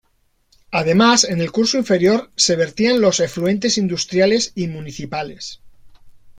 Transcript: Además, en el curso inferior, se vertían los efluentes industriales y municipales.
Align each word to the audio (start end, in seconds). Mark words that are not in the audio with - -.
Además, 0.71 1.23
en 1.25 1.41
el 1.41 1.51
curso 1.51 1.77
inferior, 1.77 2.31
se 2.35 2.55
vertían 2.55 3.01
los 3.01 3.19
efluentes 3.19 3.77
industriales 3.77 4.51
y 4.55 4.67
municipales. 4.67 5.61